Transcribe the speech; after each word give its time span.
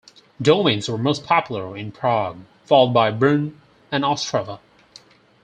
Domains 0.41 0.89
were 0.89 0.97
most 0.97 1.23
popular 1.23 1.77
in 1.77 1.91
Prague, 1.91 2.39
followed 2.65 2.89
by 2.91 3.11
Brno 3.11 3.53
and 3.91 4.03
Ostrava. 4.03 4.57